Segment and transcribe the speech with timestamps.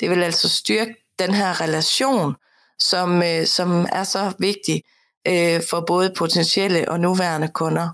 [0.00, 2.34] Det vil altså styrke den her relation,
[2.78, 4.82] som, øh, som er så vigtig
[5.28, 7.88] øh, for både potentielle og nuværende kunder.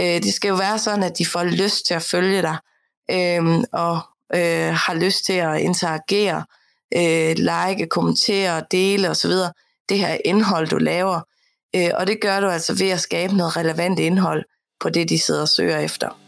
[0.00, 2.56] Øh, det skal jo være sådan, at de får lyst til at følge dig,
[3.10, 4.00] øh, og
[4.34, 6.44] øh, har lyst til at interagere,
[6.96, 9.30] øh, like, kommentere, dele osv.
[9.88, 11.20] Det her indhold, du laver.
[11.76, 14.44] Øh, og det gør du altså ved at skabe noget relevant indhold
[14.80, 16.23] på det, de sidder og søger efter.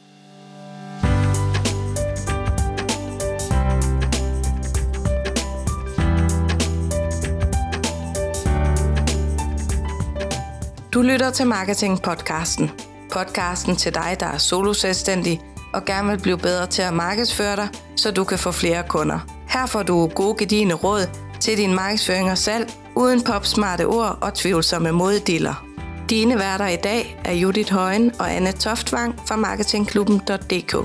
[10.97, 12.71] Du lytter til Marketing Podcasten.
[13.13, 15.41] Podcasten til dig, der er solo selvstændig
[15.75, 19.19] og gerne vil blive bedre til at markedsføre dig, så du kan få flere kunder.
[19.49, 21.09] Her får du gode gedigende råd
[21.41, 25.67] til din markedsføring og salg, uden popsmarte ord og tvivlsomme moddiller.
[26.11, 30.77] Dine værter i dag er Judith Højen og Anne Toftvang fra marketingklubben.dk.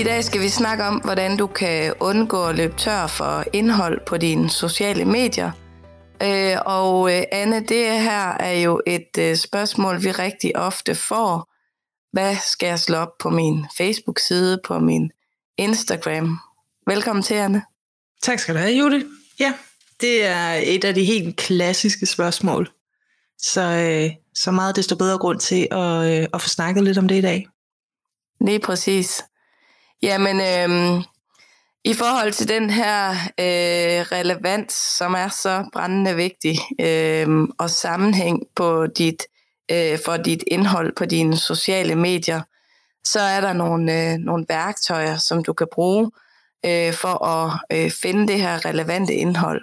[0.00, 4.00] I dag skal vi snakke om, hvordan du kan undgå at løbe tør for indhold
[4.06, 5.50] på dine sociale medier.
[6.22, 11.52] Øh, og øh, Anne, det her er jo et øh, spørgsmål, vi rigtig ofte får.
[12.12, 15.10] Hvad skal jeg slå op på min Facebook-side, på min
[15.58, 16.38] Instagram?
[16.86, 17.62] Velkommen til, Anne.
[18.22, 19.06] Tak skal du have, Judy.
[19.40, 19.54] Ja,
[20.00, 22.70] det er et af de helt klassiske spørgsmål.
[23.38, 27.20] Så, så meget desto bedre grund til at, at få snakket lidt om det i
[27.20, 27.48] dag.
[28.40, 29.22] Lige præcis.
[30.02, 31.02] Jamen, øh,
[31.84, 38.42] i forhold til den her øh, relevans, som er så brændende vigtig, øh, og sammenhæng
[38.54, 39.22] på dit,
[39.72, 42.42] øh, for dit indhold på dine sociale medier,
[43.04, 46.10] så er der nogle, øh, nogle værktøjer, som du kan bruge
[46.66, 49.62] øh, for at øh, finde det her relevante indhold.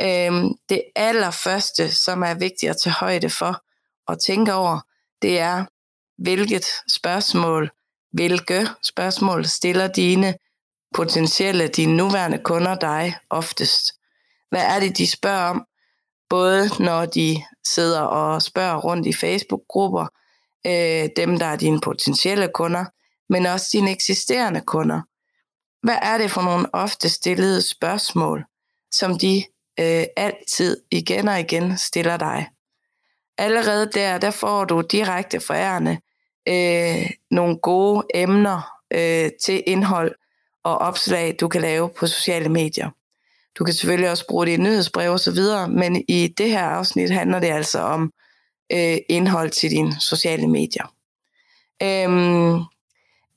[0.00, 3.62] Øh, det allerførste, som er vigtigt at tage højde for
[4.06, 4.80] og tænke over,
[5.22, 5.64] det er,
[6.18, 7.70] hvilket spørgsmål
[8.16, 10.34] hvilke spørgsmål stiller dine
[10.94, 13.92] potentielle, dine nuværende kunder dig oftest?
[14.50, 15.66] Hvad er det, de spørger om?
[16.30, 20.06] Både når de sidder og spørger rundt i Facebook-grupper,
[20.66, 22.84] øh, dem der er dine potentielle kunder,
[23.28, 25.00] men også dine eksisterende kunder.
[25.86, 28.44] Hvad er det for nogle ofte stillede spørgsmål,
[28.92, 29.44] som de
[29.80, 32.48] øh, altid igen og igen stiller dig?
[33.38, 35.98] Allerede der, der får du direkte forærende
[36.48, 40.14] øh, nogle gode emner øh, til indhold
[40.64, 42.90] og opslag, du kan lave på sociale medier.
[43.58, 46.62] Du kan selvfølgelig også bruge det i nyhedsbrev og så videre, men i det her
[46.64, 48.12] afsnit handler det altså om
[48.72, 50.94] øh, indhold til dine sociale medier.
[51.82, 52.62] Øhm,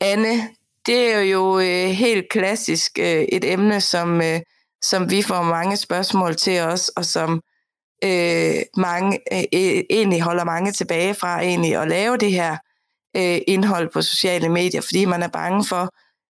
[0.02, 0.50] Anne,
[0.86, 4.40] det er jo øh, helt klassisk øh, et emne, som, øh,
[4.82, 7.42] som vi får mange spørgsmål til os, og som
[8.04, 12.58] øh, mange øh, egentlig holder mange tilbage fra egentlig at lave det her
[13.18, 15.94] øh, indhold på sociale medier, fordi man er bange for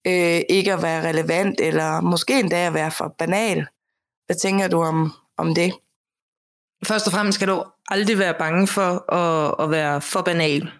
[0.07, 3.67] øh, ikke at være relevant, eller måske endda at være for banal.
[4.27, 5.73] Hvad tænker du om, om det?
[6.87, 10.71] Først og fremmest skal du aldrig være bange for at, at være for banal.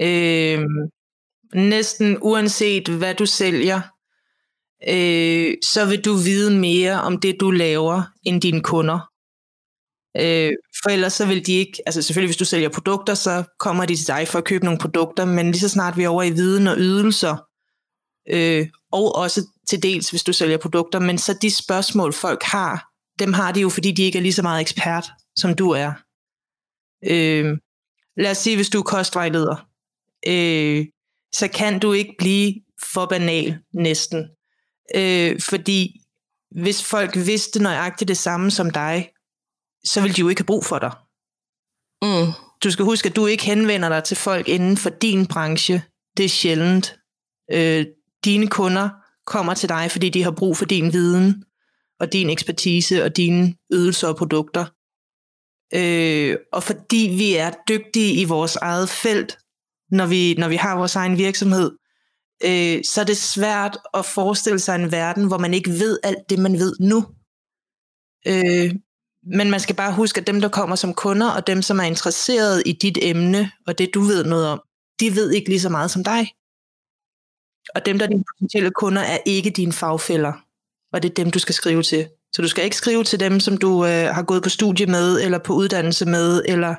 [0.00, 0.64] Øh,
[1.54, 3.80] næsten uanset hvad du sælger,
[4.88, 9.11] øh, så vil du vide mere om det, du laver, end dine kunder.
[10.16, 10.52] Øh,
[10.82, 13.96] for ellers så vil de ikke, altså selvfølgelig hvis du sælger produkter, så kommer de
[13.96, 16.30] til dig for at købe nogle produkter, men lige så snart vi er over i
[16.30, 17.36] viden og ydelser,
[18.30, 22.88] øh, og også til dels hvis du sælger produkter, men så de spørgsmål folk har,
[23.18, 25.92] dem har de jo fordi de ikke er lige så meget ekspert, som du er.
[27.04, 27.58] Øh,
[28.16, 29.66] lad os sige, hvis du er kostvejleder,
[30.26, 30.86] øh,
[31.32, 32.54] så kan du ikke blive
[32.92, 34.28] for banal næsten.
[34.94, 36.00] Øh, fordi
[36.50, 39.11] hvis folk vidste nøjagtigt det samme som dig,
[39.84, 40.92] så vil de jo ikke have brug for dig.
[42.02, 42.32] Mm.
[42.64, 45.82] Du skal huske, at du ikke henvender dig til folk inden for din branche.
[46.16, 46.96] Det er sjældent.
[47.52, 47.86] Øh,
[48.24, 48.90] dine kunder
[49.26, 51.44] kommer til dig, fordi de har brug for din viden,
[52.00, 54.64] og din ekspertise, og dine ydelser og produkter.
[55.74, 59.38] Øh, og fordi vi er dygtige i vores eget felt,
[59.90, 61.70] når vi, når vi har vores egen virksomhed,
[62.44, 66.30] øh, så er det svært at forestille sig en verden, hvor man ikke ved alt
[66.30, 66.98] det, man ved nu.
[68.26, 68.74] Øh,
[69.26, 71.84] men man skal bare huske, at dem, der kommer som kunder, og dem, som er
[71.84, 74.62] interesseret i dit emne, og det du ved noget om,
[75.00, 76.32] de ved ikke lige så meget som dig.
[77.74, 80.32] Og dem, der er dine potentielle kunder, er ikke dine fagfælder.
[80.92, 82.08] Og det er dem, du skal skrive til.
[82.32, 85.20] Så du skal ikke skrive til dem, som du øh, har gået på studie med,
[85.22, 86.74] eller på uddannelse med, eller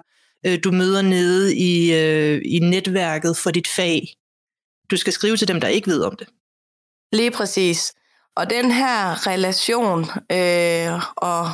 [0.46, 4.08] øh, du møder nede i, øh, i netværket for dit fag.
[4.92, 6.28] Du skal skrive til dem, der ikke ved om det.
[7.12, 7.94] Lige præcis.
[8.36, 10.00] Og den her relation
[10.32, 11.52] øh, og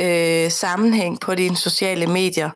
[0.00, 2.50] øh, sammenhæng på dine sociale medier,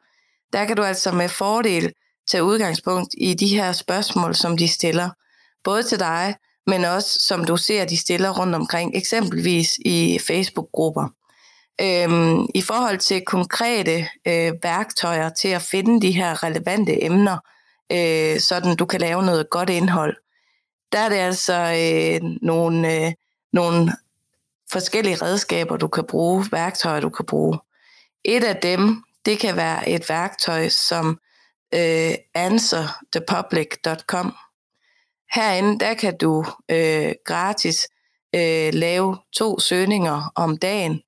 [0.52, 1.92] der kan du altså med fordel
[2.30, 5.10] tage udgangspunkt i de her spørgsmål, som de stiller.
[5.64, 6.34] Både til dig,
[6.66, 11.08] men også som du ser, de stiller rundt omkring, eksempelvis i Facebook-grupper.
[11.80, 17.38] Øhm, I forhold til konkrete øh, værktøjer til at finde de her relevante emner,
[17.92, 20.16] øh, sådan du kan lave noget godt indhold,
[20.92, 23.12] der er det altså øh, nogle, øh,
[23.52, 23.92] nogle
[24.72, 27.58] forskellige redskaber, du kan bruge, værktøjer, du kan bruge.
[28.24, 31.18] Et af dem, det kan være et værktøj som
[31.74, 34.34] øh, answerthepublic.com.
[35.34, 37.88] Herinde, der kan du øh, gratis
[38.34, 41.00] øh, lave to søgninger om dagen,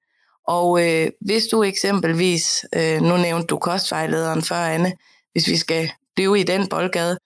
[0.49, 4.93] og øh, hvis du eksempelvis, øh, nu nævnte du kostvejlederen før, Anne,
[5.33, 7.19] hvis vi skal blive i den boldgade,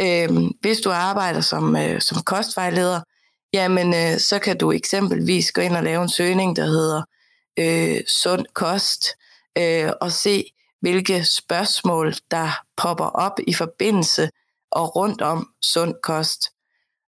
[0.00, 0.28] øh,
[0.60, 3.00] hvis du arbejder som, øh, som kostvejleder,
[3.52, 7.02] jamen øh, så kan du eksempelvis gå ind og lave en søgning, der hedder
[7.58, 9.06] øh, sund kost,
[9.58, 10.44] øh, og se,
[10.80, 14.30] hvilke spørgsmål, der popper op i forbindelse
[14.70, 16.50] og rundt om sund kost.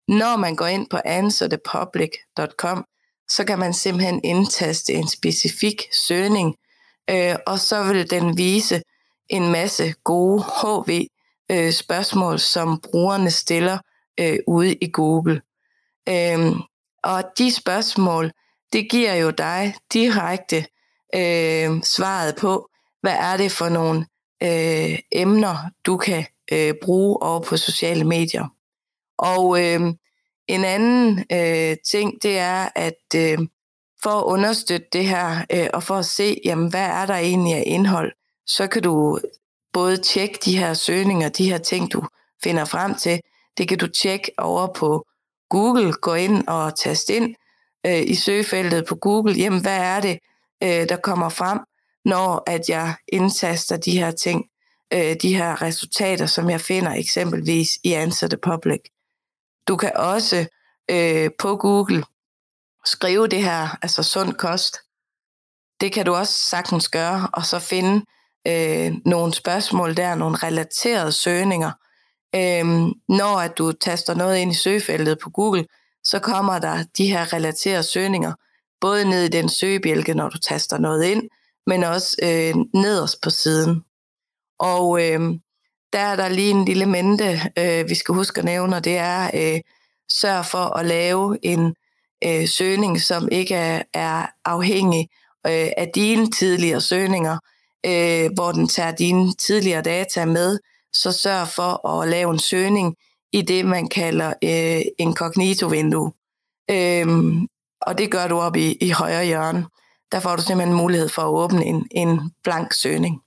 [0.08, 2.84] Når man går ind på answerthepublic.com,
[3.28, 6.56] så kan man simpelthen indtaste en specifik søgning,
[7.10, 8.82] øh, og så vil den vise
[9.28, 13.78] en masse gode HV-spørgsmål, øh, som brugerne stiller
[14.20, 15.42] øh, ude i Google.
[16.08, 16.52] Øh,
[17.02, 18.32] og de spørgsmål,
[18.72, 20.56] det giver jo dig direkte
[21.14, 22.68] øh, svaret på,
[23.00, 24.06] hvad er det for nogle
[24.42, 25.56] øh, emner,
[25.86, 28.46] du kan øh, bruge over på sociale medier.
[29.18, 29.80] Og øh,
[30.48, 33.38] en anden øh, ting, det er, at øh,
[34.02, 37.54] for at understøtte det her, øh, og for at se, jamen, hvad er der egentlig
[37.54, 38.12] af indhold,
[38.46, 39.18] så kan du
[39.72, 42.02] både tjekke de her søgninger, de her ting, du
[42.42, 43.20] finder frem til.
[43.58, 45.06] Det kan du tjekke over på
[45.50, 47.34] Google, gå ind og tast ind
[47.86, 50.18] øh, i søgefeltet på Google, jamen hvad er det,
[50.62, 51.58] øh, der kommer frem,
[52.04, 54.44] når at jeg indtaster de her ting,
[54.92, 58.80] øh, de her resultater, som jeg finder eksempelvis i Answer the Public.
[59.68, 60.46] Du kan også
[60.90, 62.04] øh, på Google
[62.84, 64.76] skrive det her, altså sund kost.
[65.80, 68.04] Det kan du også sagtens gøre, og så finde
[68.46, 71.70] øh, nogle spørgsmål der, nogle relaterede søgninger.
[72.34, 75.66] Øhm, når at du taster noget ind i søgefeltet på Google,
[76.04, 78.32] så kommer der de her relaterede søgninger,
[78.80, 81.22] både ned i den søgebjælke, når du taster noget ind,
[81.66, 83.84] men også øh, nederst på siden.
[84.58, 85.20] Og øh,
[85.92, 88.96] der er der lige en lille mente, øh, vi skal huske at nævne, og det
[88.96, 89.60] er, øh,
[90.10, 91.74] sørg for at lave en
[92.24, 95.08] øh, søgning, som ikke er, er afhængig
[95.46, 97.38] øh, af dine tidligere søgninger,
[97.86, 100.58] øh, hvor den tager dine tidligere data med,
[100.92, 102.96] så sørg for at lave en søgning
[103.32, 106.12] i det, man kalder øh, incognito-vindue.
[106.70, 107.48] Øhm,
[107.80, 109.66] og det gør du op i, i højre hjørne.
[110.12, 113.22] Der får du simpelthen mulighed for at åbne en, en blank søgning.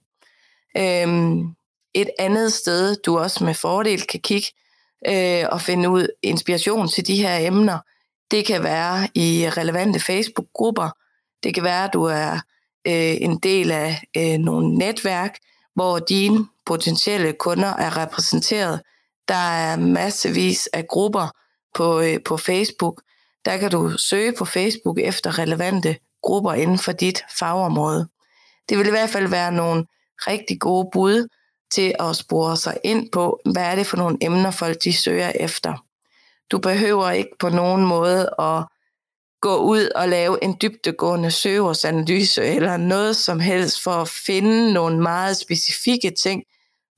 [0.76, 1.54] Øhm,
[1.94, 4.48] et andet sted, du også med fordel kan kigge
[5.08, 7.78] øh, og finde ud inspiration til de her emner,
[8.30, 10.90] det kan være i relevante Facebook-grupper.
[11.42, 12.32] Det kan være, at du er
[12.86, 15.38] øh, en del af øh, nogle netværk,
[15.74, 18.80] hvor dine potentielle kunder er repræsenteret.
[19.28, 21.28] Der er massevis af grupper
[21.74, 23.02] på, øh, på Facebook.
[23.44, 28.08] Der kan du søge på Facebook efter relevante grupper inden for dit fagområde.
[28.68, 29.86] Det vil i hvert fald være nogle
[30.18, 31.28] rigtig gode bud
[31.70, 35.32] til at spore sig ind på, hvad er det for nogle emner, folk de søger
[35.40, 35.84] efter.
[36.50, 38.64] Du behøver ikke på nogen måde at
[39.44, 45.02] gå ud og lave en dybtegående søgeårsanalyse eller noget som helst for at finde nogle
[45.02, 46.42] meget specifikke ting,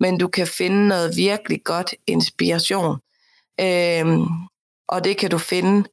[0.00, 2.96] men du kan finde noget virkelig godt inspiration.
[3.60, 4.26] Øhm,
[4.88, 5.88] og det kan du finde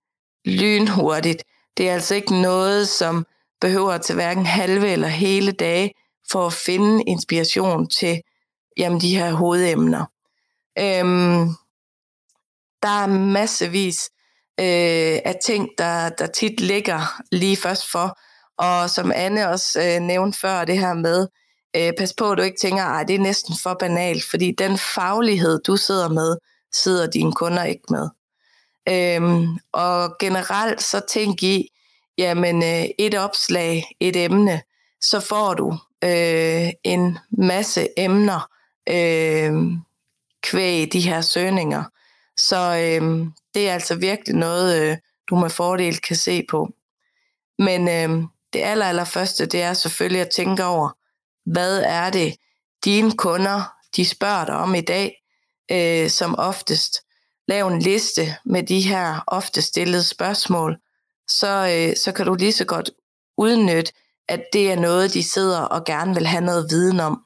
[0.45, 1.43] lynhurtigt.
[1.77, 3.25] Det er altså ikke noget, som
[3.61, 5.93] behøver til hverken halve eller hele dage
[6.31, 8.21] for at finde inspiration til
[8.77, 10.05] jamen, de her hovedemner.
[10.79, 11.47] Øhm,
[12.83, 14.09] der er massevis
[14.59, 18.19] øh, af ting, der, der tit ligger lige først for,
[18.57, 21.27] og som Anne også øh, nævnte før, det her med,
[21.75, 24.77] øh, pas på, at du ikke tænker, at det er næsten for banalt, fordi den
[24.77, 26.37] faglighed, du sidder med,
[26.73, 28.09] sidder dine kunder ikke med.
[28.89, 31.67] Øhm, og generelt så tænk i,
[32.17, 34.61] jamen øh, et opslag, et emne,
[35.01, 38.49] så får du øh, en masse emner
[38.89, 39.53] øh,
[40.43, 41.83] kvæg de her søgninger.
[42.37, 44.97] Så øh, det er altså virkelig noget, øh,
[45.29, 46.69] du med fordel kan se på.
[47.59, 50.89] Men øh, det aller, aller første, det er selvfølgelig at tænke over,
[51.45, 52.35] hvad er det,
[52.85, 55.23] dine kunder, de spørger dig om i dag,
[55.71, 56.99] øh, som oftest.
[57.47, 60.77] Lav en liste med de her ofte stillede spørgsmål,
[61.27, 62.91] så, øh, så kan du lige så godt
[63.37, 63.93] udnytte,
[64.27, 67.21] at det er noget, de sidder og gerne vil have noget viden om.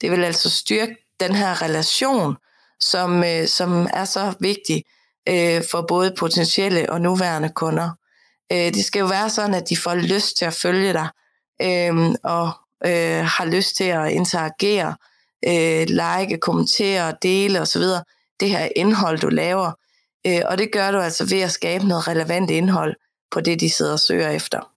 [0.00, 2.36] Det vil altså styrke den her relation,
[2.80, 4.84] som, øh, som er så vigtig
[5.28, 7.90] øh, for både potentielle og nuværende kunder.
[8.52, 11.08] Øh, det skal jo være sådan, at de får lyst til at følge dig,
[11.62, 12.50] øh, og
[12.86, 14.94] øh, har lyst til at interagere,
[15.46, 17.82] øh, like, kommentere, dele osv.
[18.40, 19.72] Det her indhold, du laver.
[20.26, 22.94] Øh, og det gør du altså ved at skabe noget relevant indhold
[23.30, 24.70] på det, de sidder og søger efter.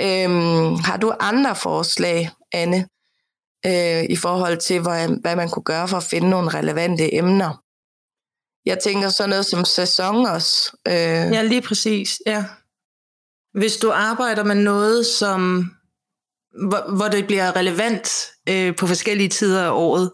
[0.00, 0.30] Øh,
[0.78, 2.88] har du andre forslag, Anne,
[3.66, 7.63] øh, i forhold til, hvad, hvad man kunne gøre for at finde nogle relevante emner?
[8.66, 10.76] Jeg tænker sådan noget som sæson også.
[10.88, 10.94] Øh.
[10.94, 12.44] Ja, lige præcis, ja.
[13.58, 15.70] Hvis du arbejder med noget, som
[16.68, 18.08] hvor, hvor det bliver relevant
[18.48, 20.12] øh, på forskellige tider af året,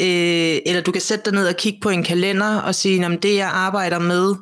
[0.00, 3.20] øh, eller du kan sætte dig ned og kigge på en kalender og sige, om
[3.20, 4.34] det jeg arbejder med,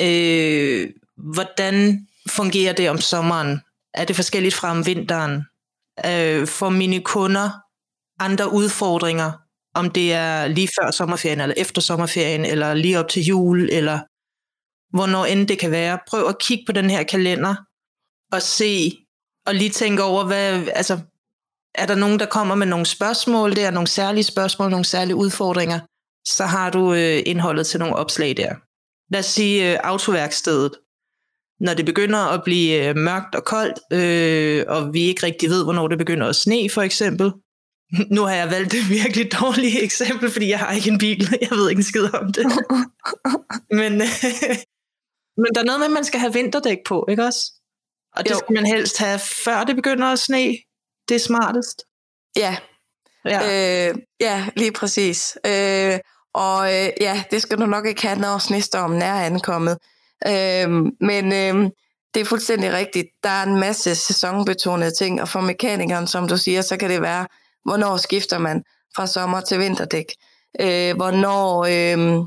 [0.00, 0.90] øh,
[1.34, 3.60] hvordan fungerer det om sommeren?
[3.94, 5.42] Er det forskelligt fra om vinteren?
[6.06, 7.50] Øh, for mine kunder
[8.18, 9.32] andre udfordringer,
[9.74, 13.98] om det er lige før sommerferien, eller efter sommerferien, eller lige op til jul, eller
[14.96, 15.98] hvornår end det kan være.
[16.08, 17.54] Prøv at kigge på den her kalender,
[18.32, 18.92] og se,
[19.46, 20.98] og lige tænke over, hvad, altså,
[21.74, 25.80] er der nogen, der kommer med nogle spørgsmål der, nogle særlige spørgsmål, nogle særlige udfordringer,
[26.26, 28.54] så har du øh, indholdet til nogle opslag der.
[29.12, 30.72] Lad os sige øh, autoværkstedet.
[31.60, 35.64] Når det begynder at blive øh, mørkt og koldt, øh, og vi ikke rigtig ved,
[35.64, 37.32] hvornår det begynder at sne for eksempel.
[38.10, 41.38] Nu har jeg valgt et virkelig dårligt eksempel, fordi jeg har ikke en bil.
[41.40, 42.46] Jeg ved ikke en skid om det.
[43.70, 44.08] men, øh,
[45.42, 47.52] men der er noget med, at man skal have vinterdæk på, ikke også?
[48.16, 48.36] Og det jo.
[48.36, 50.56] skal man helst have, før det begynder at sne.
[51.08, 51.82] Det er smartest.
[52.36, 52.56] Ja,
[53.24, 55.38] ja, øh, ja lige præcis.
[55.46, 55.98] Øh,
[56.34, 59.78] og øh, ja, det skal du nok ikke have, når snestormen er ankommet.
[60.26, 60.70] Øh,
[61.00, 61.70] men øh,
[62.14, 63.06] det er fuldstændig rigtigt.
[63.22, 67.02] Der er en masse sæsonbetonede ting, og for mekanikeren, som du siger, så kan det
[67.02, 67.26] være,
[67.64, 68.62] hvornår skifter man
[68.96, 70.06] fra sommer til vinterdæk?
[70.60, 72.24] Øh, hvornår, øh,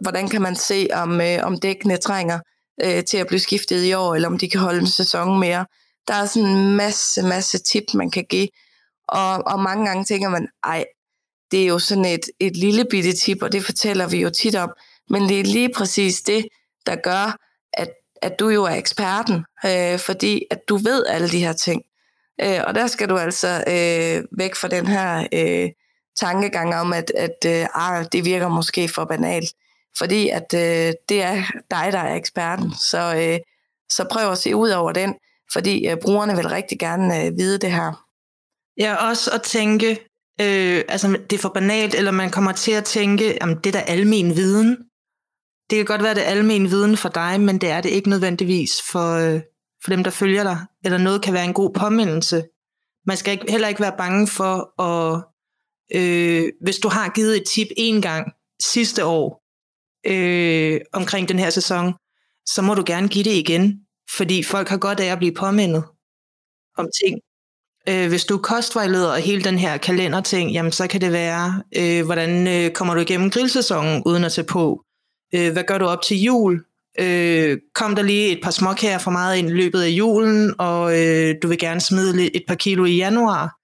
[0.00, 2.38] hvordan kan man se, om, øh, om dækkene trænger
[2.84, 5.66] øh, til at blive skiftet i år, eller om de kan holde en sæson mere.
[6.08, 8.48] Der er sådan en masse, masse tip, man kan give.
[9.08, 10.84] Og, og mange gange tænker man, ej,
[11.50, 14.56] det er jo sådan et, et lille bitte tip, og det fortæller vi jo tit
[14.56, 14.72] om.
[15.10, 16.48] Men det er lige præcis det,
[16.86, 17.36] der gør,
[17.72, 17.90] at,
[18.22, 21.82] at du jo er eksperten, øh, fordi at du ved alle de her ting.
[22.40, 25.70] Øh, og der skal du altså øh, væk fra den her øh,
[26.16, 29.54] tankegang om, at, at øh, ah, det virker måske for banalt
[29.98, 31.34] fordi at øh, det er
[31.70, 32.72] dig, der er eksperten.
[32.74, 33.38] Så, øh,
[33.90, 35.14] så prøv at se ud over den,
[35.52, 38.06] fordi øh, brugerne vil rigtig gerne øh, vide det her.
[38.78, 39.90] Ja, også at tænke,
[40.40, 43.80] øh, altså det er for banalt, eller man kommer til at tænke, om det er
[43.80, 44.76] da almen viden.
[45.70, 48.08] Det kan godt være, det er almen viden for dig, men det er det ikke
[48.08, 49.40] nødvendigvis for, øh,
[49.84, 50.58] for dem, der følger dig.
[50.84, 52.44] Eller noget kan være en god påmindelse.
[53.06, 55.24] Man skal ikke, heller ikke være bange for at,
[55.94, 59.44] øh, hvis du har givet et tip en gang sidste år,
[60.06, 61.94] øh, omkring den her sæson,
[62.46, 63.80] så må du gerne give det igen,
[64.16, 65.84] fordi folk har godt af at blive påmindet
[66.76, 67.20] om ting.
[67.88, 71.62] Øh, hvis du er kostvejleder og hele den her kalenderting, jamen så kan det være,
[71.76, 74.84] øh, hvordan øh, kommer du igennem grillsæsonen uden at tage på?
[75.34, 76.64] Øh, hvad gør du op til jul?
[77.00, 81.00] Øh, kom der lige et par småkager for meget ind i løbet af julen, og
[81.00, 83.56] øh, du vil gerne smide et par kilo i januar.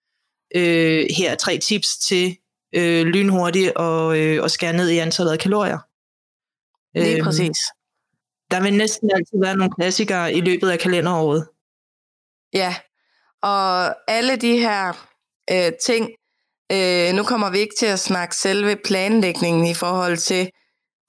[0.54, 2.36] Øh, her er tre tips til
[2.74, 5.78] øh, lynhurtigt og, øh, og skære ned i antallet af kalorier.
[6.98, 7.58] Lige øhm, præcis.
[8.50, 11.48] Der vil næsten altid være nogle klassikere i løbet af kalenderåret.
[12.52, 12.74] Ja,
[13.42, 15.08] og alle de her
[15.50, 16.10] øh, ting,
[16.72, 20.50] øh, nu kommer vi ikke til at snakke selve planlægningen i forhold til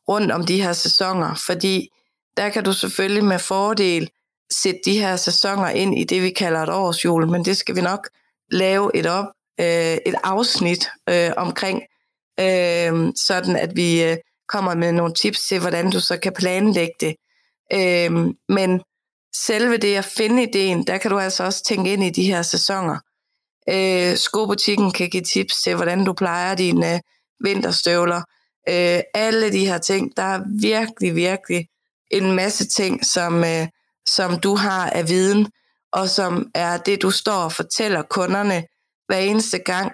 [0.10, 1.90] rundt om de her sæsoner, fordi
[2.38, 4.10] der kan du selvfølgelig med fordel
[4.52, 7.82] sætte de her sæsoner ind i det, vi kalder et årsjul, men det skal vi
[7.82, 8.10] nok
[8.52, 9.26] lave et op,
[9.60, 11.82] øh, et afsnit øh, omkring,
[12.40, 16.94] øh, sådan at vi øh, kommer med nogle tips til, hvordan du så kan planlægge
[17.00, 17.16] det.
[17.74, 18.82] Øh, men
[19.36, 22.42] selve det at finde ideen, der kan du altså også tænke ind i de her
[22.42, 22.98] sæsoner.
[23.70, 27.00] Øh, skobutikken kan give tips til, hvordan du plejer dine øh,
[27.44, 28.22] vinterstøvler.
[28.70, 31.68] Øh, alle de her ting, der er virkelig, virkelig
[32.14, 33.68] en masse ting, som, øh,
[34.06, 35.48] som du har af viden,
[35.92, 38.64] og som er det, du står og fortæller kunderne
[39.08, 39.92] hver eneste gang,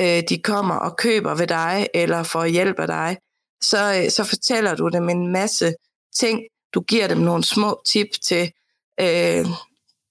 [0.00, 3.16] øh, de kommer og køber ved dig, eller får hjælp af dig
[3.62, 5.74] så, øh, så fortæller du dem en masse
[6.18, 6.42] ting.
[6.74, 8.52] Du giver dem nogle små tip til
[9.00, 9.46] øh,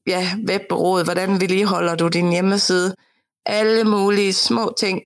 [0.07, 2.95] ja, webbureauet, hvordan vedligeholder du din hjemmeside.
[3.45, 5.01] Alle mulige små ting,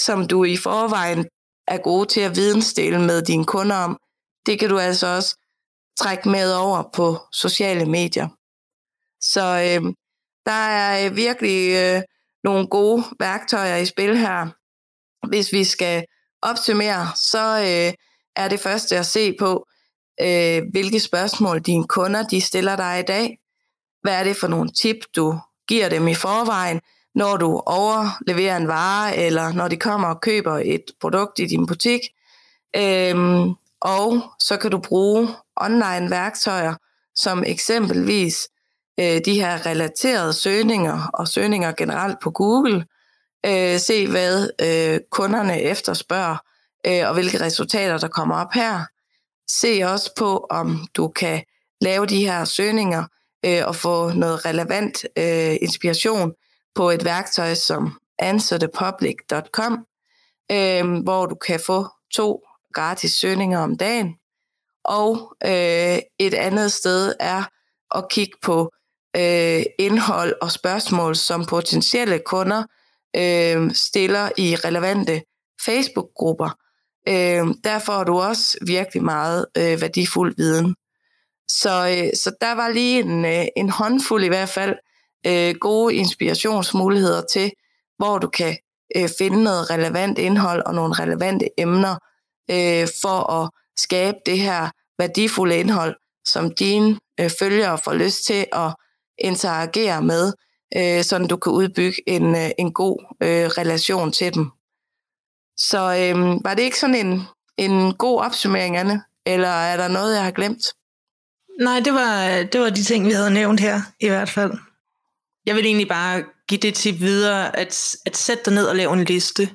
[0.00, 1.26] som du i forvejen
[1.68, 3.98] er gode til at vidensdele med dine kunder om.
[4.46, 5.36] Det kan du altså også
[6.00, 8.28] trække med over på sociale medier.
[9.20, 9.92] Så øh,
[10.46, 12.02] der er øh, virkelig øh,
[12.44, 14.46] nogle gode værktøjer i spil her,
[15.28, 16.04] hvis vi skal
[16.42, 17.94] opsummere, så øh,
[18.36, 19.66] er det første at se på,
[20.20, 23.38] øh, hvilke spørgsmål dine kunder de stiller dig i dag.
[24.02, 25.38] Hvad er det for nogle tip, du
[25.68, 26.80] giver dem i forvejen,
[27.14, 31.66] når du overleverer en vare, eller når de kommer og køber et produkt i din
[31.66, 32.00] butik.
[32.76, 33.54] Øhm,
[33.86, 36.74] og så kan du bruge online værktøjer,
[37.14, 38.48] som eksempelvis
[39.00, 42.86] øh, de her relaterede søgninger og søgninger generelt på Google.
[43.46, 46.36] Øh, se, hvad øh, kunderne efterspørger,
[46.86, 48.84] øh, og hvilke resultater, der kommer op her.
[49.50, 51.42] Se også på, om du kan
[51.80, 53.04] lave de her søgninger
[53.46, 56.32] øh, og få noget relevant øh, inspiration
[56.74, 59.86] på et værktøj som answerthepublic.com,
[60.52, 62.42] øh, hvor du kan få to
[62.76, 64.14] gratis søgninger om dagen.
[64.84, 67.42] Og øh, et andet sted er
[67.94, 68.72] at kigge på
[69.16, 72.62] øh, indhold og spørgsmål, som potentielle kunder
[73.16, 75.22] øh, stiller i relevante
[75.66, 76.50] Facebook-grupper.
[77.08, 80.74] Øh, der får du også virkelig meget øh, værdifuld viden.
[81.48, 84.74] Så, øh, så der var lige en, øh, en håndfuld i hvert fald
[85.26, 87.52] øh, gode inspirationsmuligheder til,
[87.98, 88.56] hvor du kan
[88.96, 91.96] øh, finde noget relevant indhold og nogle relevante emner
[92.50, 98.46] øh, for at skabe det her værdifulde indhold, som dine øh, følgere får lyst til
[98.52, 98.74] at
[99.18, 100.32] interagere med,
[100.76, 104.50] øh, sådan du kan udbygge en, øh, en god øh, relation til dem.
[105.56, 107.22] Så øh, var det ikke sådan en,
[107.56, 109.02] en god opsummering, Anne?
[109.26, 110.62] Eller er der noget, jeg har glemt?
[111.60, 114.52] Nej, det var, det var de ting, vi havde nævnt her, i hvert fald.
[115.46, 118.92] Jeg vil egentlig bare give det tip videre, at, at sætte dig ned og lave
[118.92, 119.50] en liste.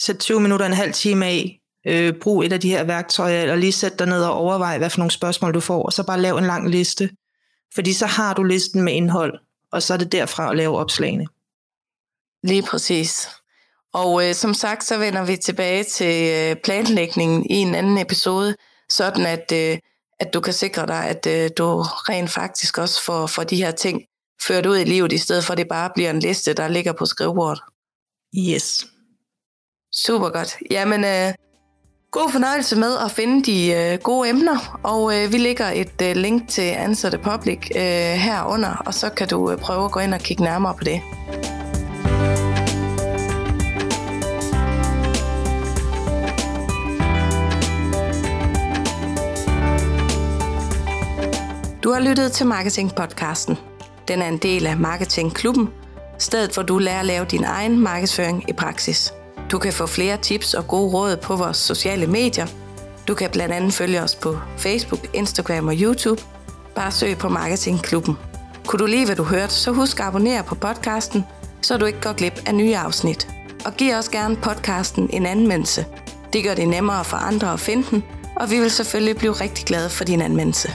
[0.00, 1.59] Sæt 20 minutter, en halv time af.
[1.86, 4.90] Øh, brug et af de her værktøjer, eller lige sæt dig ned og overvej, hvad
[4.90, 7.10] for nogle spørgsmål du får, og så bare lav en lang liste.
[7.74, 9.38] Fordi så har du listen med indhold,
[9.72, 11.26] og så er det derfra at lave opslagene.
[12.42, 13.28] Lige præcis.
[13.92, 18.56] Og øh, som sagt, så vender vi tilbage til øh, planlægningen i en anden episode,
[18.88, 19.78] sådan at, øh,
[20.20, 23.70] at du kan sikre dig, at øh, du rent faktisk også får, får de her
[23.70, 24.02] ting
[24.42, 26.92] ført ud i livet, i stedet for at det bare bliver en liste, der ligger
[26.92, 27.62] på skrivebordet.
[28.38, 28.86] Yes.
[29.92, 30.56] Super godt.
[30.70, 31.32] Jamen, øh,
[32.10, 36.16] god fornøjelse med at finde de øh, gode emner, og øh, vi lægger et øh,
[36.16, 37.82] link til Answer the Public øh,
[38.26, 41.00] herunder, og så kan du øh, prøve at gå ind og kigge nærmere på det.
[51.82, 53.56] Du har lyttet til Marketing Podcasten.
[54.08, 55.68] Den er en del af Marketing Klubben,
[56.18, 59.12] stedet hvor du lærer at lave din egen markedsføring i praksis.
[59.50, 62.46] Du kan få flere tips og gode råd på vores sociale medier.
[63.08, 66.22] Du kan blandt andet følge os på Facebook, Instagram og YouTube.
[66.74, 68.16] Bare søg på Marketingklubben.
[68.66, 71.24] Kunne du lide, hvad du hørte, så husk at abonnere på podcasten,
[71.62, 73.28] så du ikke går glip af nye afsnit.
[73.64, 75.86] Og giv også gerne podcasten en anmeldelse.
[76.32, 78.04] Det gør det nemmere for andre at finde den,
[78.36, 80.70] og vi vil selvfølgelig blive rigtig glade for din anmeldelse.